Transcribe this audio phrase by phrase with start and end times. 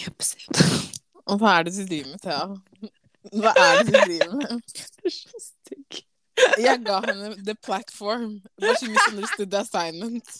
[0.00, 0.60] Jepsen.
[1.30, 2.90] Og hva er det du driver med, Thea?
[3.36, 4.62] Hva er det du driver med?
[5.00, 6.00] Du er så stygg.
[6.58, 10.30] Jeg ga henne the platform, but she misunderstood the assignment.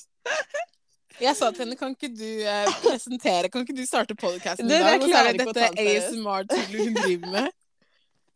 [1.20, 4.72] Jeg sa til henne, kan ikke du eh, presentere, kan ikke du starte podcasten i
[4.72, 5.02] dag?
[5.02, 5.66] Og så er det dette.
[5.84, 7.50] ASMR-tullet hun driver med.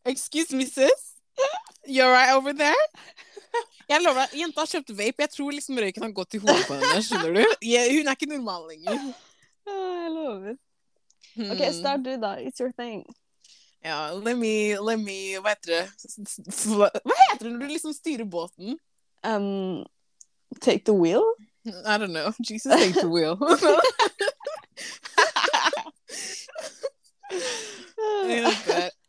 [0.05, 1.07] Excuse me, sis?
[1.89, 2.85] You're right over there?
[3.89, 5.25] Jeg lover deg, jenta har kjøpt vape.
[5.25, 7.01] Jeg tror liksom røyken har gått i hodet på henne.
[7.05, 7.43] Skjønner du?
[7.95, 9.01] Hun er ikke normal lenger.
[9.69, 10.57] Jeg lover.
[11.35, 11.51] Hmm.
[11.51, 12.35] OK, start du, da.
[12.39, 13.05] It's your thing.
[13.85, 15.89] Ja, let me, let me Hva heter det?
[16.65, 16.89] Hva
[17.31, 18.79] heter det når du liksom styrer båten?
[19.25, 19.85] Um,
[20.61, 21.25] take the wheel.
[21.67, 22.33] I don't know.
[22.41, 23.37] Jesus take the wheel.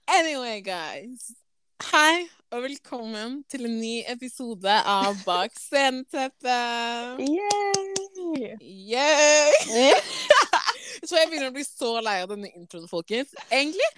[0.08, 1.32] Anyway, guys.
[1.92, 7.20] Hei, og velkommen til en ny episode av Bak sceneteppet.
[7.20, 8.56] Yay!
[8.62, 9.94] Yay!
[11.02, 13.34] Så jeg begynner å bli så lei av denne introen, folkens.
[13.50, 13.90] Egentlig,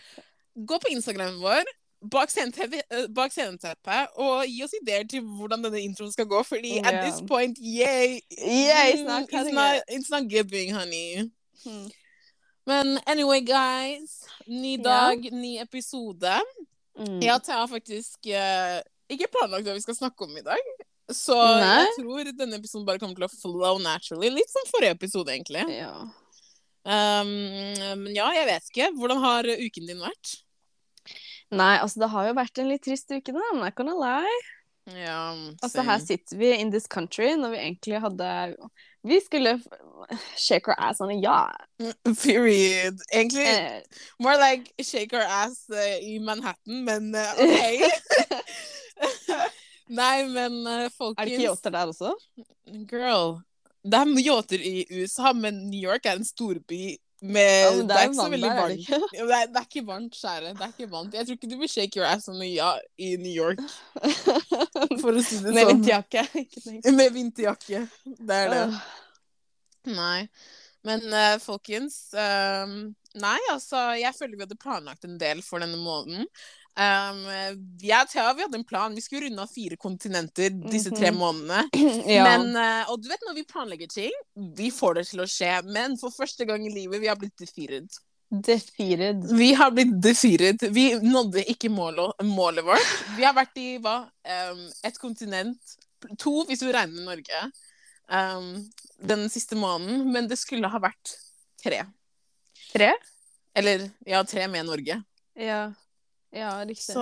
[0.58, 1.70] gå på Instagramen vår,
[2.08, 7.02] bak sceneteppet, eh, og gi oss ideer til hvordan denne introen skal gå, fordi at
[7.04, 8.20] this point, yay!
[8.38, 11.32] Yeah, it's not it's not, it's not giving, honey.
[11.64, 11.88] Hmm.
[12.68, 14.26] Men anyway, guys.
[14.48, 16.34] Ny dag, dag, ny episode.
[17.00, 17.22] Mm.
[17.22, 20.72] Jeg har faktisk uh, ikke planlagt hva vi skal snakke om i dag.
[21.14, 21.86] Så Nei.
[21.86, 24.34] jeg tror denne episoden bare kommer til å flow naturally.
[24.36, 25.64] Litt som forrige episode, egentlig.
[25.72, 25.94] Ja.
[26.88, 27.32] Um,
[28.04, 28.92] men ja, jeg vet ikke.
[28.96, 30.38] Hvordan har uken din vært?
[31.52, 33.44] Nei, altså det har jo vært en litt trist uke, da.
[33.52, 34.40] I'm not gonna lie.
[34.88, 38.28] Ja, Altså her sitter vi in this country når vi egentlig hadde
[39.04, 39.58] Vi skulle
[40.40, 41.52] shake our ass on a ja.
[42.24, 43.00] Period.
[43.12, 43.82] Egentlig Eh,
[44.20, 47.84] more like shake our ass uh, i Manhattan, men uh, OK.
[50.00, 52.16] Nei, men uh, folkens er det ikke yachter der også?
[52.88, 53.42] Girl,
[53.92, 57.88] det er yachter i USA, men New York er en storby med Ja, det, det,
[57.90, 58.90] det er er ikke så veldig er det varmt.
[59.12, 60.52] Det er, det er ikke varmt, kjære.
[60.54, 61.14] Det er ikke varmt.
[61.18, 63.64] Jeg tror ikke du vil shake your ass on a i New York,
[65.02, 65.74] for å si det Med sånn.
[65.74, 66.28] vinterjakke.
[67.00, 67.82] Med vinterjakke.
[68.06, 68.64] Det er det.
[69.98, 70.28] Nei.
[70.88, 72.78] Men uh, folkens um,
[73.18, 76.28] Nei, altså, jeg føler vi hadde planlagt en del for denne måneden.
[76.78, 77.24] Um,
[77.82, 78.94] jeg og Thea vi hadde en plan.
[78.94, 81.18] Vi skulle runde av fire kontinenter disse tre Mhm.
[81.18, 81.64] månedene.
[82.18, 82.24] ja.
[82.28, 84.14] Men, uh, og du vet når vi planlegger ting,
[84.56, 85.56] vi får det til å skje.
[85.66, 87.90] Men for første gang i livet, vi har blitt defeated.
[88.30, 89.24] Defeated.
[89.40, 90.68] Vi har blitt defeated.
[90.76, 92.94] Vi nådde ikke målet, målet vårt.
[93.18, 93.98] Vi har vært i hva?
[94.28, 95.78] Um, et kontinent.
[96.20, 97.42] To, hvis du regner med Norge.
[98.08, 98.52] Um,
[99.02, 100.12] den siste måneden.
[100.14, 101.16] Men det skulle ha vært
[101.64, 101.82] tre.
[102.70, 102.92] Tre?
[103.58, 105.00] Eller ja, tre med Norge.
[105.40, 105.62] Ja.
[106.38, 106.94] Ja, riktig.
[106.94, 107.02] Så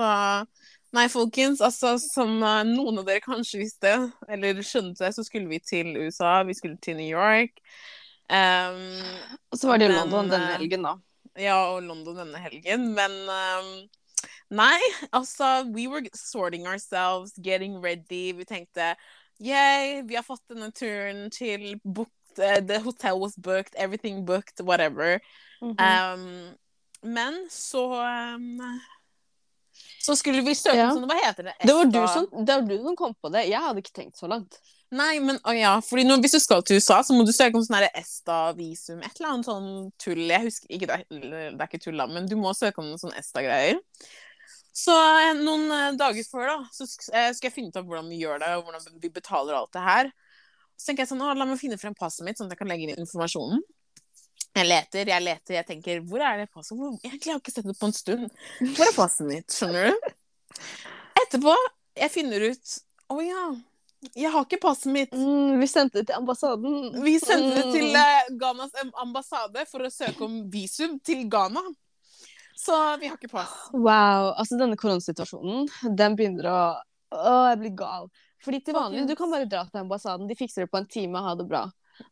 [0.96, 3.92] Nei, folkens, altså som eh, noen av dere kanskje visste,
[4.32, 6.38] eller skjønte, så skulle vi til USA.
[6.46, 7.58] Vi skulle til New York.
[8.30, 9.02] Um,
[9.52, 10.94] Og så var det men, London denne eh, helgen, da.
[11.38, 12.88] ja, og London denne helgen.
[12.96, 13.68] Men um,
[14.56, 14.78] nei,
[15.12, 18.32] altså We were sorting ourselves, getting ready.
[18.32, 18.94] Vi tenkte
[19.42, 24.62] yay, vi har fått denne turen til booked, uh, The hotel was booked, everything booked,
[24.62, 25.20] whatever.
[25.60, 25.76] Mhm.
[25.76, 26.54] Um,
[27.02, 28.80] men så um,
[30.06, 30.90] Så skulle vi søke Ja.
[30.94, 31.54] sånn Hva heter det?
[31.64, 33.48] det, var du som, det var du som kom på det.
[33.50, 34.60] Jeg hadde ikke tenkt så langt.
[34.94, 37.58] Nei, men å ja, fordi nå, hvis du skal til USA, så må du søke
[37.58, 39.00] om sånn ESTA-visum.
[39.02, 39.66] Et eller annet sånn
[39.98, 40.22] tull.
[40.30, 42.86] Jeg husker ikke, det er, det er ikke tull, da, men du må søke om
[42.92, 43.80] noen sånn ESTA-greier.
[44.76, 48.10] Så eh, noen eh, dager før, da, så eh, skal jeg finne ut av hvordan
[48.12, 50.12] vi gjør det, og hvordan vi betaler alt det her.
[50.76, 52.70] Så tenker jeg sånn, å, la meg finne frem passet mitt, sånn at jeg kan
[52.70, 53.64] legge inn informasjonen.
[54.56, 56.80] Jeg leter, jeg leter, jeg tenker, hvor er det passet?
[57.04, 58.28] Jeg har ikke sett det på en stund.
[58.64, 60.12] Hvor er passet mitt, skjønner du?
[61.22, 61.52] Etterpå,
[62.00, 62.76] jeg finner ut,
[63.12, 63.50] å ja,
[64.14, 65.14] jeg har ikke passet mitt.
[65.16, 66.76] Mm, vi sendte det til ambassaden.
[67.04, 71.62] Vi sendte det til eh, Ghanas ambassade for å søke om visum til Ghana.
[72.56, 73.52] Så vi har ikke pass.
[73.72, 74.32] Wow.
[74.34, 76.60] Altså, denne koronasituasjonen, den begynner å
[77.16, 78.08] Å, jeg blir gal.
[78.42, 81.20] Fordi til vanlig, du kan bare dra til ambassaden, de fikser det på en time,
[81.22, 81.60] ha det bra.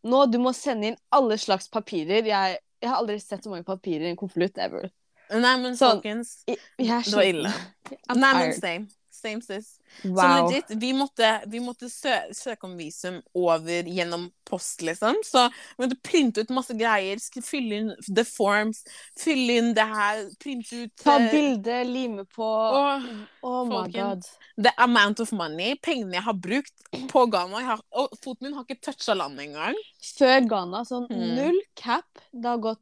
[0.02, 2.26] Nå, du må sende inn alle slags papirer.
[2.28, 4.90] Jeg, jeg har aldri sett så mange papirer i en konvolutt ever.
[5.32, 7.52] Nei, men Sånn, folkens, er det var ille.
[8.10, 9.03] I'm Nei, men same.
[9.24, 9.70] Same sis.
[10.02, 15.16] Så legit, vi måtte, vi måtte sø søke om visum over gjennom post, liksom.
[15.24, 15.46] Så
[15.78, 18.82] vi måtte printe ut masse greier, fylle inn the forms,
[19.20, 23.08] fylle inn det her, printe ut Ta eh, bilde, lime på og
[23.44, 24.28] Oh my god.
[24.58, 26.74] the amount of money, pengene jeg har brukt
[27.10, 27.64] på Ghana.
[27.70, 29.78] Har, og foten min har ikke toucha landet engang.
[30.18, 31.28] Før Ghana, sånn Mm.
[31.38, 32.06] null cap.
[32.32, 32.80] Det har gått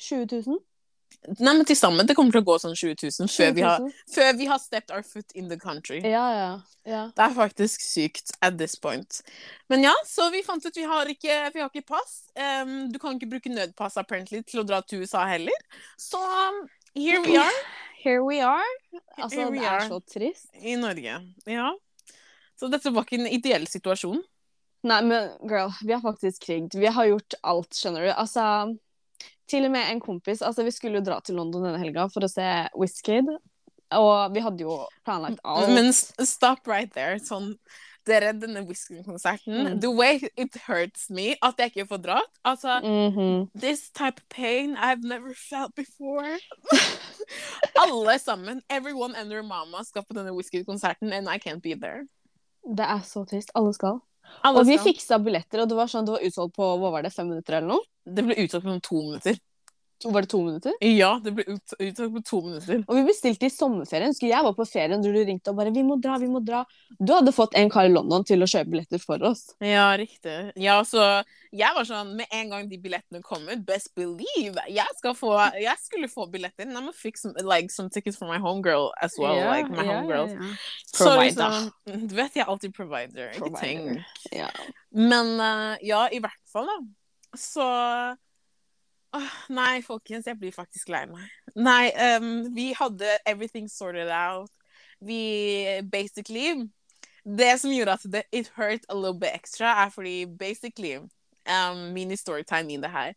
[0.00, 0.58] 20 000.
[1.36, 3.82] Nei, men til sammen det kommer til å gå sånn 20 000 før vi har,
[3.84, 4.12] 20 000.
[4.14, 6.00] før vi har stepped our foot in the country.
[6.02, 6.50] Ja, ja.
[6.88, 7.02] ja.
[7.16, 9.20] Det er faktisk sykt at this point.
[9.68, 12.22] Men ja, så vi fant ut vi har ikke, vi har ikke pass.
[12.38, 15.68] Um, du kan ikke bruke nødpass apparently til å dra til USA heller.
[16.00, 16.64] Så um,
[16.96, 17.52] here we are
[17.98, 18.74] Here we are.
[19.18, 20.46] Altså, Here we det er så trist.
[20.54, 21.16] i Norge.
[21.50, 21.72] Ja.
[22.58, 24.20] Så dette var ikke en ideell situasjon.
[24.86, 26.76] Nei, men girl, vi har faktisk kriget.
[26.78, 28.10] Vi har gjort alt, skjønner du.
[28.14, 28.44] Altså,
[29.48, 32.20] til og med en kompis Altså, vi skulle jo dra til London denne helga for
[32.26, 32.46] å se
[32.76, 33.28] Wizkid.
[33.96, 35.70] Og vi hadde jo planlagt alt.
[35.72, 37.16] Men stop right there.
[37.24, 37.54] Sånn,
[38.08, 39.80] dere, denne Whisky-konserten Mm.
[39.80, 42.30] The way it hurts me at jeg ikke får dratt.
[42.44, 43.50] Altså, Mhm.
[43.54, 46.36] This type of pain I've never felt before.
[47.82, 52.06] Alle sammen, everyone and their mama, skal på denne Whisky-konserten, and I can't be there.
[52.64, 53.50] Det er så trist.
[53.54, 54.00] Alle skal.
[54.48, 57.12] Og vi fiksa billetter, og det var sånn, det var utsolgt på hva var det,
[57.14, 57.86] fem minutter eller noe?
[58.04, 59.40] Det ble utsolgt på to minutter.
[60.04, 60.74] Var det to minutter?
[60.84, 62.84] Ja, det ble ut, på to minutter.
[62.86, 64.12] Og vi bestilte i sommerferien.
[64.12, 66.38] Husker jeg var på ferien da du ringte og bare 'Vi må dra, vi må
[66.38, 66.64] dra'.
[67.00, 69.48] Du hadde fått en kar i London til å kjøpe billetter for oss.
[69.58, 70.52] Ja, riktig.
[70.54, 74.86] Ja, så jeg var sånn, med en gang de billettene kom ut, best believe, jeg,
[75.16, 76.68] få, jeg skulle få billetter.
[76.68, 79.82] And I'm gonna fix some, like, some tickets for my homegirl as well, like my
[79.82, 80.36] homegirls.
[80.92, 81.24] Så Provider.
[81.24, 83.48] liksom, du vet, jeg er alltid provider, provider.
[83.48, 84.62] ikke tenk.
[84.92, 86.78] Men uh, ja, i hvert fall, da.
[87.36, 87.64] Så
[89.48, 91.28] Nei, folkens, jeg blir faktisk lei meg.
[91.56, 94.50] Nei, um, vi hadde everything sorted out.
[95.00, 96.68] Vi basically
[97.22, 101.92] Det som gjorde at det it hurt a little bit extra, er fordi basically um,
[101.92, 103.14] Mini storytime i det her.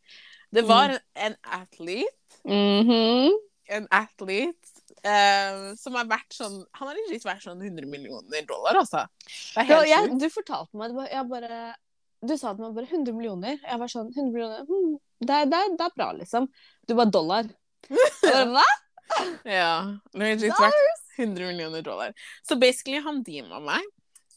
[0.51, 3.31] Det var en, en athlete -hmm.
[3.69, 4.67] en athlete
[5.03, 9.07] eh, som har vært sånn Han har litt vært sånn 100 millioner dollar, altså.
[9.55, 11.75] Det Ja, jeg, du fortalte meg det var- bare,
[12.21, 13.57] Du sa til meg bare 100 millioner.
[13.63, 16.47] Jeg var sånn 100 millioner hmm, det, er, det, er, det er bra, liksom.
[16.87, 17.49] Du var dollar.
[17.87, 18.07] Hva?
[18.23, 18.67] bare, Hva?
[19.59, 19.71] Ja.
[20.17, 22.13] Legit verdt 100 millioner dollar.
[22.47, 23.89] Så basically, han deama meg.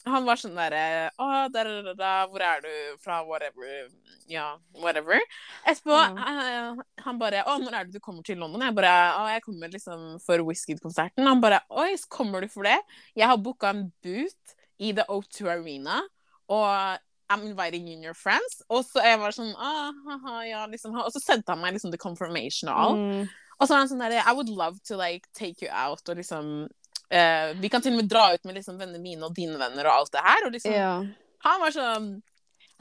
[0.05, 3.23] Han var sånn derre Å, der, der, der, hvor er du fra?
[3.25, 3.87] Whatever.
[4.29, 4.51] Ja,
[4.83, 5.17] whatever.
[5.65, 8.61] Etterpå, eh, han bare Å, når er det du kommer til London?
[8.67, 11.25] Jeg bare Å, jeg kommer liksom for Whisky-konserten.
[11.25, 12.77] Han bare Oi, kommer du for det?
[13.17, 16.01] Jeg har booka en boot i The O2 Arena,
[16.51, 18.61] og I'm inviting you and your friends.
[18.69, 20.95] Og så jeg var sånn ah, haha, ja, liksom.
[21.01, 23.01] Og så sendte han meg liksom the confirmation og alt.
[23.01, 23.33] Mm.
[23.55, 26.19] Og så var han sånn derre I would love to like take you out og
[26.19, 29.57] liksom uh, Vi kan til og med dra ut med liksom vennene mine og dine
[29.61, 30.47] venner og alt det her.
[30.47, 30.93] Og liksom Ja.
[31.45, 32.09] Han var sånn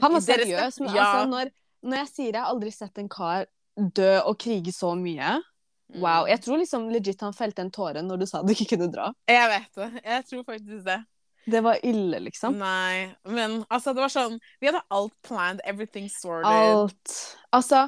[0.02, 1.04] Han var seriøs, men ja.
[1.06, 1.50] altså, når,
[1.86, 6.00] når jeg sier jeg har aldri sett en kar dø og krige så mye mm.
[6.02, 6.26] Wow.
[6.26, 9.12] Jeg tror liksom legit han felte en tåre når du sa du ikke kunne dra.
[9.30, 9.90] Jeg vet det.
[10.02, 11.00] Jeg tror faktisk det.
[11.46, 12.56] Det var ille, liksom.
[12.58, 16.48] Nei, men altså, det var sånn Vi hadde alt planned, everything sorted.
[16.48, 17.16] Alt.
[17.52, 17.86] Altså,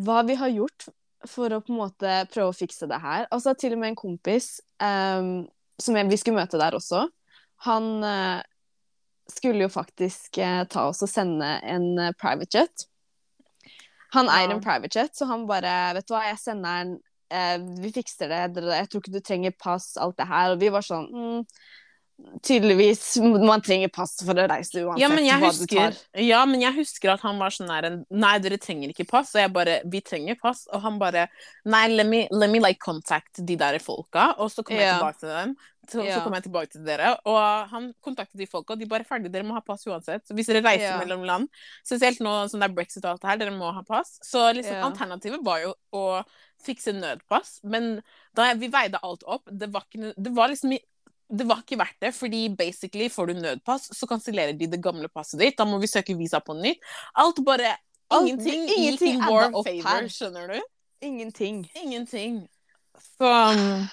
[0.00, 0.88] hva vi har gjort
[1.28, 3.28] for å på en måte prøve å fikse det her.
[3.32, 5.44] Altså, til og med en kompis um,
[5.80, 7.06] som vi skulle møte der også,
[7.64, 8.40] han uh,
[9.30, 12.86] skulle jo faktisk uh, ta oss og sende en uh, private jet.
[14.14, 14.56] Han eier Ja.
[14.58, 17.00] en private jet, så han bare Vet du hva, jeg sender den.
[17.80, 18.62] vi fikser det.
[18.62, 20.52] Jeg tror ikke du trenger pass, alt det her.
[20.52, 21.40] Og vi var sånn mm,
[22.46, 23.16] Tydeligvis.
[23.20, 25.96] Man trenger pass for å reise uansett Ja men, jeg hva du tar.
[26.22, 29.32] ja, men jeg husker at han var sånn der Nei, dere trenger ikke pass.
[29.34, 30.64] Og jeg bare Vi trenger pass.
[30.72, 31.26] Og han bare
[31.66, 34.32] Nei, let me, let me like contact de der folka.
[34.38, 35.56] Og så kommer jeg tilbake til dem.
[35.84, 36.20] Så, så Ja.
[36.24, 37.10] kommer jeg tilbake til dere.
[37.28, 39.32] Og han kontaktet de folka, og de bare ferdig.
[39.34, 40.24] Dere må ha pass uansett.
[40.24, 40.98] Så hvis dere reiser Ja.
[41.02, 41.48] mellom land,
[41.84, 44.18] spesielt nå som det er brexit og alt det her, dere må ha pass.
[44.24, 46.24] Så liksom alternativet var jo å
[46.64, 47.58] fikse nødpass.
[47.64, 48.02] Men
[48.34, 50.78] da vi veide alt opp, det var ikke Det var liksom
[51.38, 55.08] det var ikke verdt det, fordi basically får du nødpass, så kansellerer de det gamle
[55.12, 55.56] passet ditt.
[55.58, 56.82] Da må vi søke visa på nytt.
[57.20, 57.74] Alt bare
[58.12, 60.58] Alt- Ingenting, ingenting gikk in war of favor, skjønner du?
[61.04, 61.64] Ingenting.
[61.74, 62.42] Ingenting.
[63.16, 63.86] Så um,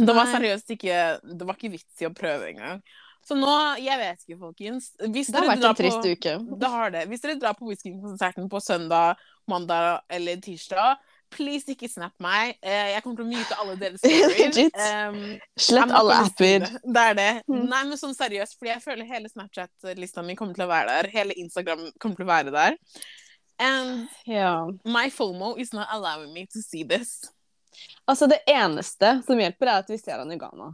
[0.00, 2.80] det var seriøst ikke Det var ikke vits i å prøve engang.
[3.22, 4.90] Så nå Jeg vet ikke, folkens.
[5.14, 6.34] Hvis Det har vært en trist på, uke.
[6.58, 7.04] Det har det.
[7.10, 9.20] Hvis dere drar på Whisky-konserten på søndag,
[9.50, 10.98] mandag eller tirsdag,
[11.32, 12.54] please ikke snap meg.
[12.62, 14.60] Eh, Jeg kommer til å myte alle deres stories.
[14.76, 15.18] Um,
[15.58, 16.68] Slett alle apper.
[16.68, 17.02] Det.
[17.06, 17.30] er det.
[17.50, 17.64] Mm.
[17.72, 21.10] Nei, men sånn seriøst, fordi jeg føler hele Snapchat-lista mi kommer til å være der.
[21.14, 22.78] Hele Instagram kommer til å være der.
[23.62, 24.66] And yeah.
[24.84, 27.20] my FOMO is not allowing me to see this.
[28.08, 30.72] Altså, det eneste som hjelper, er at vi ser han i Ghana.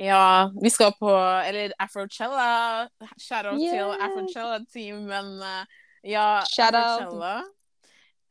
[0.00, 1.10] Ja, vi skal på
[1.46, 2.88] Eller Afrochella.
[3.20, 3.92] Shout-out Yeah.
[3.92, 5.64] til Afrochella-team, men uh,
[6.02, 7.52] ja Shout out.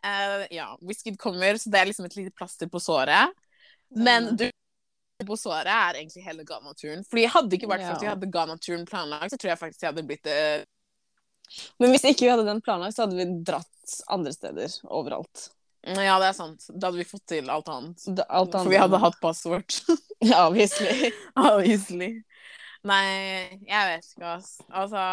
[0.05, 3.31] Eh, ja, Whisky kommer, så det er liksom et lite plaster på såret.
[3.96, 4.48] Men du
[5.27, 7.03] på såret er egentlig hele Ghana-turen.
[7.05, 9.84] Fordi hadde det ikke vært for at vi hadde Ghana-turen planlagt, så tror jeg faktisk
[9.84, 10.38] jeg hadde blitt det.
[11.77, 15.50] Men hvis ikke vi hadde den planlagt, så hadde vi dratt andre steder overalt.
[15.81, 16.65] Ja, det er sant.
[16.70, 18.01] Da hadde vi fått til alt annet.
[18.17, 19.77] Da, Alt For vi hadde hatt passord.
[20.46, 21.12] Obviously.
[21.36, 22.12] Obviously.
[22.86, 23.05] Nei,
[23.67, 24.51] jeg vet ikke, ass.
[24.70, 25.05] Altså,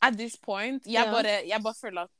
[0.00, 1.12] at this point Jeg, Ja.
[1.12, 2.17] bare, jeg bare føler at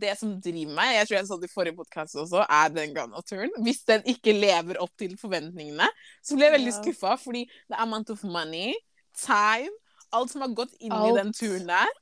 [0.00, 2.94] det som driver meg, jeg tror jeg sa det i forrige podkast også, er den
[2.96, 3.52] Ghana-turen.
[3.64, 5.88] Hvis den ikke lever opp til forventningene,
[6.24, 6.78] så blir jeg veldig Ja.
[6.80, 8.74] skuffa, fordi er amount of money,
[9.16, 9.72] time,
[10.12, 11.92] alt som har gått inn i den turen der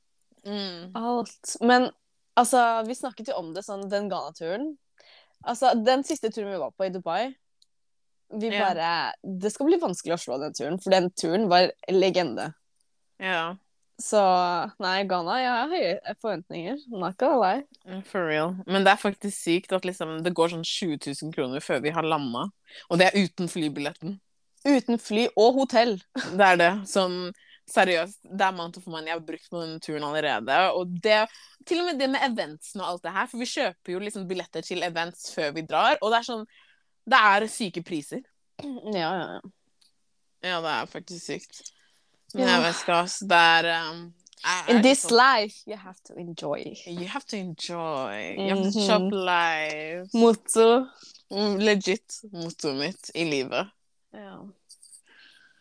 [0.45, 0.95] mm.
[0.95, 1.57] Alt.
[1.61, 1.89] Men
[2.35, 4.77] altså, vi snakket jo om det, sånn den Ghana-turen.
[5.43, 7.33] Altså, den siste turen vi var på i Dubai
[8.31, 9.11] vi Ja.
[9.21, 12.53] Det skal bli vanskelig å slå den turen, for den turen var legende.
[13.19, 13.57] Ja,
[14.01, 14.21] Så
[14.81, 16.81] nei, Ghana, jeg har høye forventninger.
[16.89, 17.63] Not gonna lie.
[17.85, 18.55] mm, for real.
[18.65, 21.93] Men det er faktisk sykt at liksom, det går sånn 20 000 kroner før vi
[21.93, 22.47] har landa.
[22.89, 24.17] Og det er uten flybilletten.
[24.65, 25.95] Uten fly og hotell.
[26.37, 26.71] Det er det.
[26.89, 27.31] Sånn
[27.71, 28.19] seriøst.
[28.25, 30.57] Det er amount of money jeg har brukt på denne turen allerede.
[30.77, 31.23] Og det
[31.65, 33.29] Til og med det med eventsene og alt det her.
[33.31, 36.45] For vi kjøper jo liksom billetter til events før vi drar, og det er sånn
[37.11, 38.21] Det er syke priser.
[38.61, 39.41] Ja, ja, ja.
[40.41, 41.61] Ja, det er faktisk sykt.
[42.39, 43.19] Jeg vet ikke, ass.
[43.27, 44.01] Det er um,
[44.43, 46.63] jeg- In this life, you have to enjoy.
[46.87, 48.35] You have to enjoy.
[48.37, 50.09] You have to shop life.
[50.17, 50.87] Motto.
[51.31, 53.69] Mm, Legit mottoet mitt i livet.
[54.13, 54.39] Ja.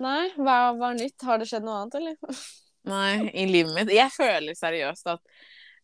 [0.00, 1.20] Nei, hva var nytt?
[1.28, 2.16] Har det skjedd noe annet, eller?
[2.90, 3.92] Nei, i livet mitt.
[3.92, 5.20] Jeg føler seriøst at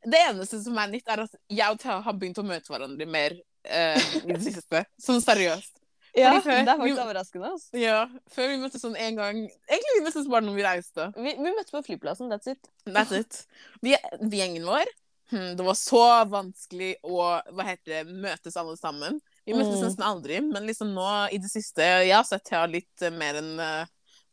[0.07, 3.07] det eneste som er nytt, er at jeg og Thea har begynt å møte hverandre
[3.11, 4.85] mer uh, i det siste.
[5.03, 5.75] Sånn seriøst.
[6.17, 7.49] Ja, før- det er faktisk overraskende.
[7.53, 7.79] Altså.
[7.81, 7.97] Ja,
[8.33, 11.09] Før vi møttes sånn en gang Egentlig vi møttes bare når vi reiste.
[11.17, 12.71] Vi, vi møttes på flyplassen, that's it.
[12.87, 13.43] That's it.
[13.85, 13.93] Vi,
[14.23, 14.89] vi gjengen vår
[15.33, 17.19] hmm, Det var så vanskelig å
[17.53, 19.21] hva heter det, møtes alle sammen.
[19.47, 19.85] Vi møttes Mm.
[19.89, 23.35] nesten aldri, men liksom nå i det siste Jeg har sett Thea litt uh, mer
[23.43, 23.85] enn uh,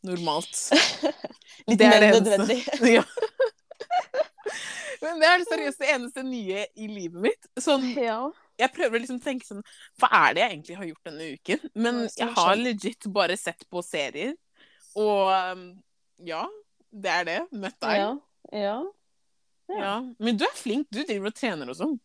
[0.03, 0.55] normalt.
[1.67, 2.57] Litt Det er mer enn nødvendig.
[2.97, 3.03] ja.
[5.03, 7.47] Men det er det seriøst det eneste nye i livet mitt.
[7.59, 8.21] Sånn, Ja.
[8.63, 9.61] Jeg prøver å liksom tenke sånn
[10.01, 11.69] Hva er det jeg egentlig har gjort denne uken?
[11.85, 14.35] Men jeg har legit bare sett på serier.
[14.99, 15.63] Og um,
[16.23, 16.43] ja,
[16.93, 17.39] det er det.
[17.51, 18.01] Møtt deg.
[18.01, 18.11] Ja.
[18.51, 18.75] ja.
[19.69, 19.79] ja.
[19.79, 19.93] Ja.
[20.19, 20.87] Men du er flink.
[20.91, 21.97] Du driver og trener og sånn.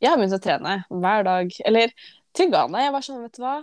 [0.00, 1.52] Jeg har begynt å trene hver dag.
[1.68, 1.92] Eller
[2.36, 2.84] til Ghana.
[2.86, 3.58] Jeg var sånn, vet du hva?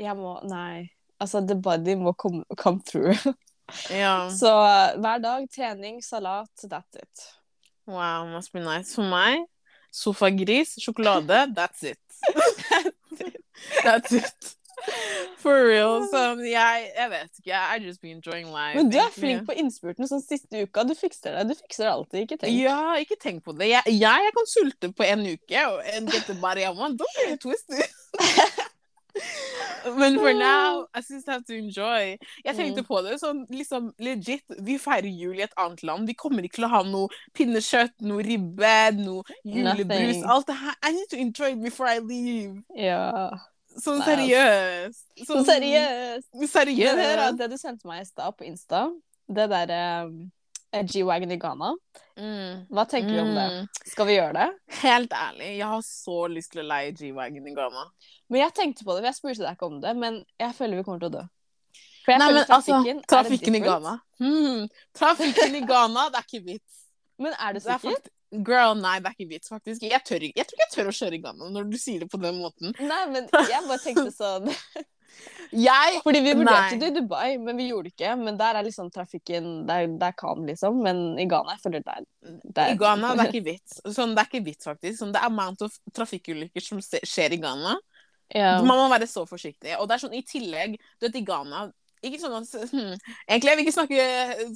[0.00, 0.88] Jeg må Nei.
[1.22, 3.18] Altså, the body må come, come through.
[3.88, 4.26] Ja.
[4.28, 4.50] Så
[5.00, 7.22] hver dag trening, salat, that's it.
[7.86, 8.92] Wow, must be nice.
[8.92, 9.46] For meg,
[9.92, 12.00] sofagris, sjokolade, that's it.
[12.32, 13.44] that's it.
[13.84, 14.56] That's it.
[15.38, 16.06] For real.
[16.10, 17.54] Så jeg, jeg vet ikke.
[17.54, 18.74] I just be enjoying life.
[18.74, 20.84] Men du er flink på innspurten sånn siste uka.
[20.86, 21.44] Du fikser det.
[21.52, 22.18] Du fikser det alltid.
[22.24, 22.56] Ikke tenk.
[22.56, 23.70] Ja, ikke tenk på det.
[23.72, 27.00] Jeg, jeg, jeg kan sulte på en uke og get the body I want.
[27.00, 27.82] Don't get it twisted.
[29.98, 32.16] Men for now, I just have to enjoy.
[32.44, 32.86] Jeg tenkte Mm.
[32.88, 34.42] på det sånn liksom legit.
[34.60, 36.06] Vi feirer jul i et annet land.
[36.06, 40.18] Vi kommer ikke til å ha noe pinnekjøtt, noe ribbe, noe julebrus.
[40.22, 40.24] Nothing.
[40.26, 40.74] Alt det her.
[40.82, 42.62] I need to enjoy it before I leave.
[42.76, 43.30] Ja.
[43.78, 45.04] Sånn seriøst.
[45.26, 46.28] Sånn, seriøst.
[46.52, 48.90] Seriøst, det det du sendte meg i stad på Insta,
[49.32, 50.30] det der um
[50.72, 51.74] G-Wagon i Ghana,
[52.16, 52.66] Mm.
[52.70, 53.44] hva tenker vi om det?
[53.52, 53.66] Mm.
[53.88, 54.48] Skal vi gjøre det?
[54.82, 57.84] Helt ærlig, jeg har så lyst til å leie G-Wagon i Ghana.
[58.32, 60.80] Men jeg tenkte på det, for jeg spurte deg ikke om det, men jeg føler
[60.80, 61.24] vi kommer til å dø.
[62.02, 63.62] For jeg Nei, føler men altså, trafikken, trafikken i.
[63.62, 63.92] Ghana.
[64.22, 64.64] Hmm,
[64.96, 66.82] trafikken i Ghana, det er ikke vits.
[67.22, 68.10] Men er Det sikkert?
[68.32, 69.84] Girl, nei, det er ikke vits, faktisk.
[69.84, 72.08] Jeg, tør, jeg tror ikke jeg tør å kjøre i Ghana når du sier det
[72.08, 72.72] på den måten.
[72.80, 74.48] Nei, men jeg bare tenkte sånn
[75.52, 78.14] Jeg Fordi vi vurderte det i Dubai, men vi gjorde det ikke.
[78.16, 80.80] Men der er liksom trafikken Det er, det er calm, liksom.
[80.80, 83.82] Men i Ghana, jeg føler det er, det er I Ghana, det er ikke vits.
[83.84, 84.96] Sånn, det er ikke vits, faktisk.
[85.02, 87.76] Sånn, det er amount of trafikkulykker som skjer i Ghana.
[88.34, 88.56] Ja.
[88.64, 89.76] Man må være så forsiktig.
[89.78, 91.66] Og det er sånn i tillegg Du vet, i Ghana
[92.02, 92.94] ikke sånn at, hmm,
[93.28, 94.06] Egentlig jeg vil ikke snakke,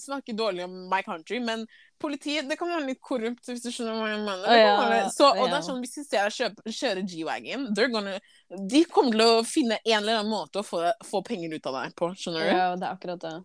[0.02, 1.64] snakke dårlig om my country, men
[2.02, 4.46] politiet det kan være litt korrupt, hvis du skjønner hva jeg mener.
[4.50, 9.14] Oh, ja, så, og det er sånn, Hvis de ser deg kjøre G-Wagon, de kommer
[9.14, 12.10] til å finne en eller annen måte å få, få penger ut av deg på.
[12.18, 12.50] Skjønner du?
[12.50, 13.36] ja, det er akkurat det.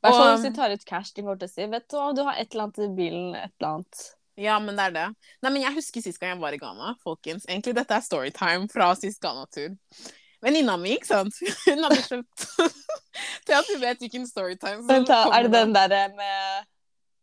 [0.00, 1.12] Hvert fall hvis de tar ut cash.
[1.12, 3.34] De kommer til å si Vet du du har et eller annet i bilen.
[3.36, 4.06] Et eller annet.
[4.36, 5.06] Ja, men det er det.
[5.42, 6.94] Nei, men Jeg husker sist gang jeg var i Ghana.
[7.02, 7.46] folkens.
[7.48, 9.76] Egentlig Dette er storytime fra sist Ghana-tur.
[10.44, 11.38] Venninna mi, ikke sant?
[11.66, 12.44] Hun hadde kjøpt
[13.48, 16.66] Til at du vet hvilken storytime som Vent, kommer er det den derre med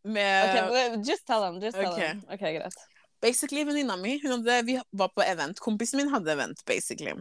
[0.04, 1.62] med OK, just tell them.
[1.62, 2.10] Just tell okay.
[2.10, 2.24] them.
[2.28, 2.74] OK, greit.
[3.22, 5.60] Basically, venninna mi hun hadde, Vi var på event.
[5.64, 7.14] Kompisen min hadde event, basically.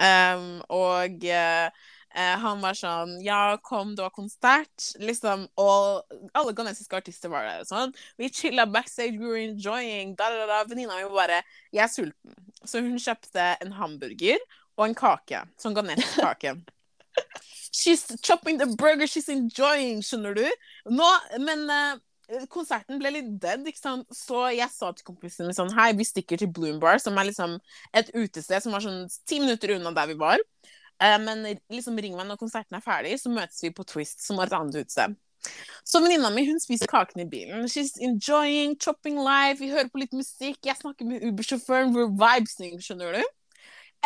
[0.00, 1.66] Um, og eh,
[2.14, 4.90] eh, han var sånn Ja, kom, det var konsert.
[5.02, 7.66] Liksom, og alle ghanesiske artister var der.
[7.68, 7.94] Sånn.
[8.20, 10.16] Vi chilla backstage, we were enjoying.
[10.18, 10.62] Da, da, da.
[10.68, 12.36] Venninna mi bare Jeg er sulten.
[12.64, 14.42] Så hun kjøpte en hamburger
[14.76, 15.44] og en kake.
[15.60, 16.58] Sånn ghanesisk kake.
[17.72, 20.46] She's chopping the burger, she's enjoying, skjønner du?
[20.90, 21.06] Nå,
[21.38, 22.00] men eh,
[22.50, 24.08] konserten ble litt dead, ikke sant?
[24.14, 27.30] så jeg sa til kompisen min sånn Hei, vi stikker til Bloom Bar, som er
[27.30, 27.58] liksom
[27.96, 30.42] et utested som var sånn ti minutter unna der vi var.
[31.00, 34.40] Eh, men liksom ring meg når konserten er ferdig, så møtes vi på Twist, som
[34.40, 35.16] var et annet utested.
[35.88, 37.64] Så venninna mi hun spiser kaken i bilen.
[37.72, 39.58] She's enjoying, chopping life.
[39.62, 40.58] Vi hører på litt musikk.
[40.66, 41.94] Jeg snakker med Uber-sjåføren.
[41.96, 43.22] We're vibesing, skjønner du?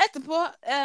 [0.05, 0.39] Etterpå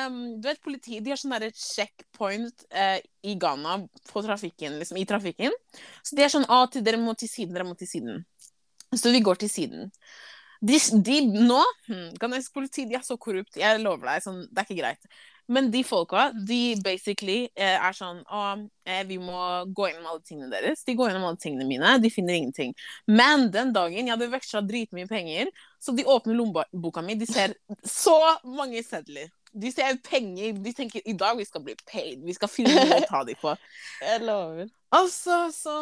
[0.06, 5.06] um, Du vet, politiet de har sånn checkpoint uh, i Ghana på trafikken, liksom, i
[5.10, 5.54] trafikken.
[6.06, 8.22] Så de er sånn ah, til, dere må til siden, dere må til siden.
[8.94, 9.90] Så vi går til siden.
[10.60, 10.76] De,
[11.06, 13.58] de nå hmm, Ghanesisk politi de er så korrupt.
[13.58, 15.20] Jeg lover deg, sånn, det er ikke greit.
[15.50, 18.44] Men de folka, de basically eh, er sånn Å,
[18.86, 19.40] eh, vi må
[19.74, 20.84] gå gjennom alle tingene deres.
[20.86, 21.96] De går gjennom alle tingene mine.
[22.04, 22.76] De finner ingenting.
[23.10, 25.50] Men den dagen jeg hadde veksla dritmye penger,
[25.82, 29.32] så de åpner lommeboka mi, de ser så mange sedler.
[29.50, 30.60] De ser penger.
[30.62, 32.22] De tenker i dag vi skal bli paid.
[32.26, 33.56] Vi skal finne noe å ta dem på.
[34.06, 34.70] Jeg lover.
[34.94, 35.76] Altså, så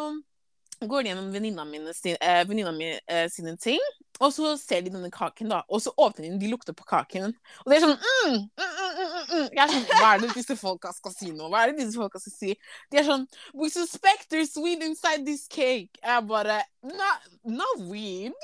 [0.86, 3.80] går de gjennom venninna mine eh, mi eh, sine ting,
[4.20, 5.62] og så ser de denne kaken, da.
[5.68, 7.32] Og så åpner de de lukter på kaken.
[7.64, 9.48] Og det er sånn mm, mm, mm, mm, mm.
[9.54, 11.50] Jeg er sånn, Hva er det disse folka skal si nå?
[11.50, 12.54] Hva er det disse folka skal si?
[12.90, 16.02] De er sånn We suspect there's weed inside this cake.
[16.02, 18.34] Jeg bare Not, not weed.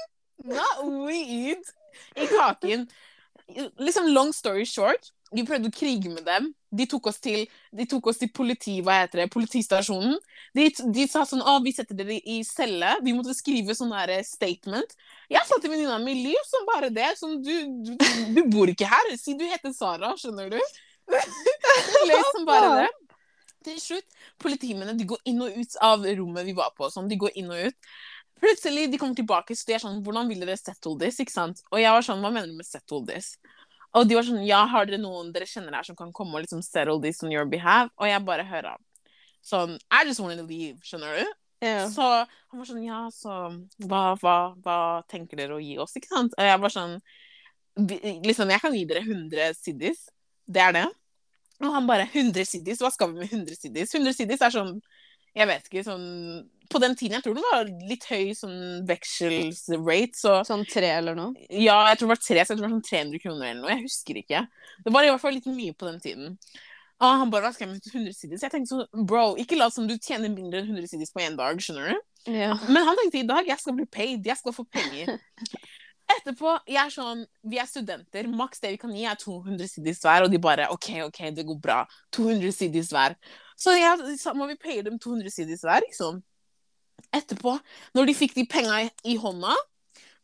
[0.45, 1.75] Not weed.
[2.19, 2.88] I kaken.
[3.79, 5.11] Liksom long story short.
[5.35, 6.53] Vi prøvde å krige med dem.
[6.75, 7.45] De tok oss til,
[7.90, 10.16] tok oss til politi, hva heter det, politistasjonen.
[10.57, 12.97] De, de sa sånn Å, vi setter dere i celle.
[13.04, 14.97] Vi måtte skrive sånn her statement.
[15.33, 17.12] Jeg sa til venninna mi liv som bare det.
[17.21, 17.54] Som du,
[17.87, 17.95] du,
[18.35, 19.14] du, bor ikke her.
[19.21, 20.61] Si du heter Sara, skjønner du?
[22.11, 22.90] Les som bare det.
[23.64, 26.90] Til slutt, politimennene de går inn og ut av rommet vi var på.
[26.93, 27.95] Sånn, de går inn og ut.
[28.45, 31.21] Plutselig de kommer tilbake så de er sånn Hvordan vil dere settle this?
[31.23, 31.62] ikke sant?
[31.71, 33.35] Og jeg var sånn Hva mener du med settle this?
[33.95, 36.45] Og de var sånn Ja, har dere noen dere kjenner her som kan komme og
[36.45, 37.93] liksom settle this on your behalf?
[38.01, 38.81] Og jeg bare hører
[39.45, 41.35] sånn I just wanted to leave, skjønner du?
[41.65, 41.87] Yeah.
[41.93, 43.37] Så han var sånn Ja, så
[43.87, 44.79] hva, hva, hva
[45.11, 46.35] tenker dere å gi oss, ikke sant?
[46.37, 46.99] Og jeg var sånn
[47.75, 50.05] Liksom, jeg kan gi dere 100 cities.
[50.47, 50.85] Det er det.
[51.59, 52.79] Og han bare 100 cities?
[52.79, 53.95] Hva skal vi med 100 cities?
[53.97, 54.77] 100 cities er sånn
[55.35, 56.05] jeg vet ikke, sånn
[56.73, 61.16] På den tiden, jeg tror det var litt høy sånn vekselsrate, så Sånn tre eller
[61.18, 61.35] noe?
[61.49, 63.61] Ja, jeg tror det var tre, så jeg tror det var sånn 300 kroner eller
[63.61, 63.75] noe.
[63.75, 64.44] Jeg husker ikke.
[64.87, 66.38] Det var i hvert fall litt mye på den tiden.
[67.03, 68.42] Og han bare, hva skal jeg sider, 100 cities?
[68.46, 71.38] Jeg tenkte sånn, bro, ikke lat som du tjener mindre enn 100 sider på én
[71.38, 72.03] dag, skjønner du?
[72.33, 72.55] Ja.
[72.68, 75.16] Men han tenkte i dag, jeg skal bli paid, jeg skal få penger.
[76.14, 80.03] Etterpå, jeg er sånn, vi er studenter, maks det vi kan gi er 200 cities
[80.05, 81.79] hver, og de bare, ok, ok, det går bra,
[82.16, 83.16] 200 cities hver.
[83.57, 86.20] Så jeg, så må vi paye dem 200 cities hver, liksom.
[87.14, 87.59] Etterpå,
[87.94, 89.54] når de fikk de penga i, i hånda,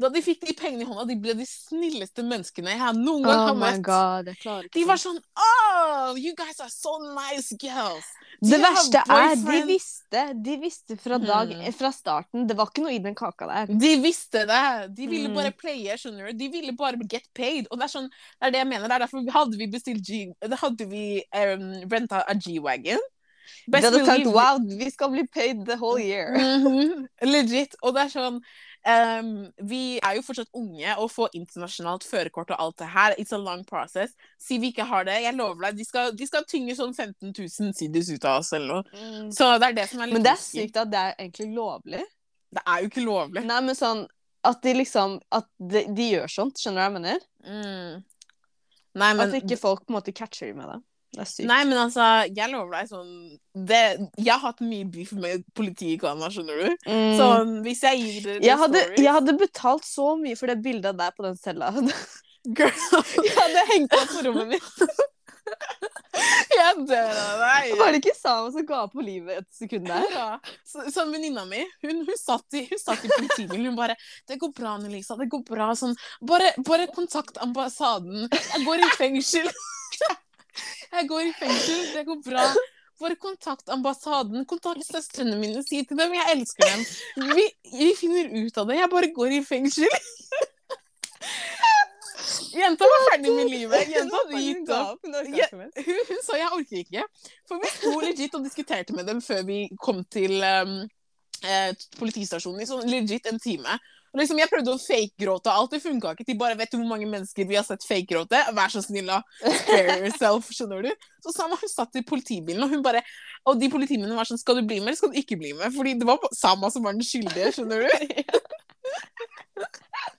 [0.01, 3.37] da de fikk de pengene i hånda, de ble de snilleste menneskene jeg noen gang
[3.37, 3.83] Oh har my møtt.
[3.85, 4.31] god,
[4.73, 8.07] De var sånn Oh, you guys are so nice girls.
[8.41, 11.69] Do Det verste er, de visste, de visste fra, dag, mm.
[11.77, 13.75] fra starten Det var ikke noe i den kaka der.
[13.85, 14.63] De visste det.
[14.97, 15.37] De ville Mm.
[15.37, 16.39] bare playe, skjønner du.
[16.41, 17.69] De ville bare get paid.
[17.71, 18.89] Og det er sånn, det er det jeg mener.
[18.89, 20.23] Det er derfor vi hadde vi bestilt G...
[20.65, 21.05] Hadde vi
[21.37, 23.05] um, renta av G-Wagon.
[23.67, 26.35] De Best hadde tenkt wow, vi skal bli paid the whole year.
[26.41, 27.07] Mhm.
[27.27, 27.77] Legit.
[27.83, 29.31] Og det er sånn um,
[29.69, 33.41] Vi er jo fortsatt unge, og få internasjonalt førerkort og alt det her, it's a
[33.41, 34.15] long process.
[34.41, 37.33] Si vi ikke har det, jeg lover deg, de skal, de skal tynge sånn 15
[37.33, 39.29] 000 sides ut av oss eller noe.
[39.35, 41.51] Så det er det som er litt Men det er sykt at det er egentlig
[41.57, 42.05] lovlig.
[42.51, 43.45] Det er jo ikke lovlig.
[43.47, 44.07] Nei, men sånn
[44.43, 47.27] at de liksom At de, de gjør sånt, skjønner du hva jeg mener?
[47.45, 47.99] Mm.
[49.01, 50.79] Nei, men At ikke folk på en måte catcher med det.
[51.11, 51.47] Det er sykt.
[51.51, 53.15] Nei, men altså, jeg lover deg sånn
[53.67, 53.83] det,
[54.15, 56.85] Jeg har hatt mye beef med politiet i Ghana, skjønner du.
[56.87, 57.15] Mm.
[57.19, 57.29] Så
[57.67, 61.01] hvis jeg gir dere jeg hadde, stories jeg hadde betalt så mye for det bildet
[61.01, 61.73] der på den cella.
[62.57, 62.73] Girl,
[63.21, 65.09] Jeg hadde hengt opp på rommet mitt.
[66.61, 67.75] jeg dør av deg.
[67.81, 70.07] Var det ikke Sama som ga på livet et sekund der?
[70.15, 70.29] Ja.
[70.67, 73.73] Så, sånn venninna mi, hun, hun, satt i, hun satt i politibilen.
[73.73, 75.19] Hun bare 'Det går bra, Nelisa.
[75.19, 78.29] Det går bra.' Sånn, bare, bare kontakt ambassaden.
[78.31, 79.51] Jeg går i fengsel.
[80.93, 81.81] Jeg går i fengsel.
[81.95, 82.45] Det går bra.
[83.01, 84.45] Bare kontakt ambassaden.
[84.45, 85.63] Kontakt søstrene mine.
[85.65, 86.85] Si til dem 'jeg elsker dem'.
[87.37, 87.45] Vi,
[87.79, 88.77] vi finner ut av det.
[88.81, 89.89] Jeg bare går i fengsel.
[92.61, 93.89] Jenta var ferdig med livet.
[93.89, 95.07] Jenta gitt opp.
[95.37, 95.47] Ja.
[95.53, 97.05] Hun, hun sa 'jeg orker ikke'.
[97.49, 100.89] For vi sto legit og diskuterte med dem før vi kom til um,
[101.47, 103.79] eh, politistasjonen i sånn legit en time.
[104.11, 106.27] Og liksom, Jeg prøvde å fake-gråte, og alt det funka ikke.
[106.27, 108.41] De bare vet du hvor mange mennesker vi har sett fake-gråte.
[108.57, 109.21] Vær så snill, da.
[109.39, 110.91] Spare yourself, skjønner du.
[111.23, 113.05] Så Sama hun satt i politibilen, og hun bare
[113.47, 115.71] Og de politimennene var sånn Skal du bli med, eller skal du ikke bli med?
[115.77, 117.91] Fordi det var Sama som var den skyldige, skjønner du.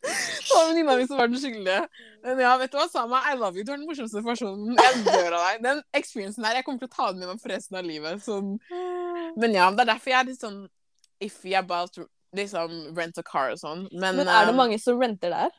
[0.01, 1.81] Det var venninna mi som var den skyldige.
[2.25, 3.65] Men ja, vet du hva, Sama, I love you.
[3.65, 4.75] Du er den morsomste personen.
[4.77, 5.61] Jeg dør av deg.
[5.65, 8.21] Den experiencen her, jeg kommer til å ta den med meg for resten av livet.
[8.25, 8.53] Sånn.
[9.39, 10.61] Men ja, det er derfor jeg er litt sånn
[11.23, 11.97] iffy about
[12.35, 13.85] liksom rent a car og sånn.
[13.91, 15.51] Men, Men er det eh, mange som renter der?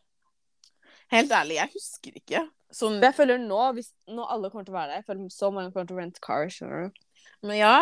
[1.13, 2.41] helt ærlig, jeg husker ikke.
[2.73, 5.51] Sånn, Jeg føler nå, hvis nå alle kommer til å være der, jeg føler så
[5.53, 7.03] mange kommer til å rente car, skjønner du.
[7.45, 7.73] men ja,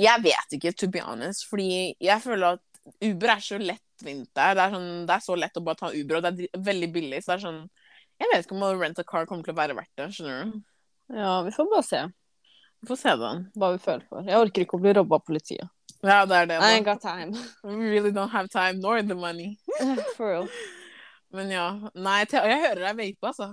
[0.00, 1.44] jeg vet ikke, to be honest.
[1.50, 4.54] Fordi jeg føler at Uber er så lettvint der.
[4.56, 6.88] Det er, sånn, det er så lett å bare ta Uber, og det er veldig
[6.94, 7.20] billig.
[7.20, 7.60] Så det er sånn
[8.20, 10.08] Jeg vet ikke om å rent a car kommer til å være verdt det.
[10.16, 10.56] Skjønner du?
[11.20, 12.00] Ja, vi får bare se
[12.80, 13.34] Vi får se, da.
[13.60, 14.24] hva vi føler for.
[14.24, 15.68] Jeg orker ikke å bli robba av politiet.
[16.02, 16.58] Ja, det er det.
[16.60, 17.34] I ain't got time.
[17.64, 19.58] We really don't have time nor the money.
[20.16, 20.48] For real.
[21.32, 21.66] Men ja.
[21.94, 23.52] Nei, jeg hører deg vape, altså.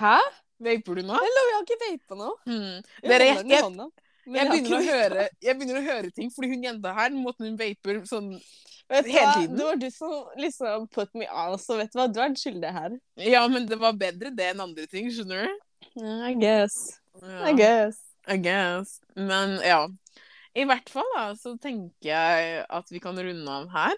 [0.00, 0.16] Hæ?
[0.62, 1.18] Vaper du nå?
[1.18, 2.30] Hello, jeg har ikke vapa nå.
[2.46, 2.82] Mm.
[3.02, 3.88] Dere, jeg, jeg,
[4.32, 7.58] jeg, begynner å høre, jeg begynner å høre ting, fordi hun jenta her, måten hun
[7.58, 8.30] vaper sånn
[8.92, 9.34] Vet hele hva?
[9.40, 9.56] tiden.
[9.58, 12.72] Det var du som liksom put me on, så vet du hva, du er skyldig
[12.76, 12.96] her.
[13.24, 15.60] Ja, men det var bedre det enn andre ting, skjønner du?
[16.02, 16.78] I guess.
[17.22, 18.00] Ja, I guess.
[18.30, 18.98] I guess.
[19.16, 19.86] Men ja.
[20.54, 23.94] I hvert fall da, så tenker jeg at vi kan runde av her.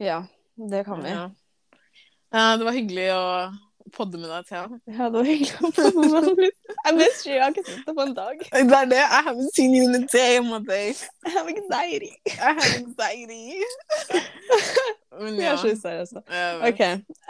[0.00, 0.22] Ja,
[0.56, 1.10] det kan vi.
[1.12, 1.26] Ja.
[2.34, 3.24] Ja, det var hyggelig å
[3.94, 4.62] podde med deg, Thea.
[4.88, 6.56] Ja, det var hyggelig å podde med deg.
[6.84, 8.40] Jeg mister you, jeg har ikke sett det på en dag.
[8.50, 8.98] Det er det.
[9.04, 10.90] I haven't seen you in a day, my day.
[11.24, 12.10] I have anxiety.
[12.28, 13.62] I have anxiety.
[15.16, 15.52] Men Jeg ja.
[15.54, 16.12] er så seriøs.
[16.28, 16.58] jeg.
[16.68, 16.82] OK.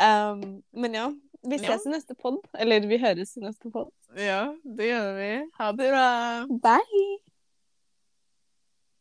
[0.03, 0.43] Um,
[0.75, 1.05] men ja,
[1.45, 1.75] vi Ja.
[1.77, 2.41] ses i neste pod.
[2.59, 3.93] Eller vi høres i neste pod.
[4.19, 5.31] Ja, det gjør vi.
[5.61, 6.09] Ha det bra.
[6.67, 7.07] Bye!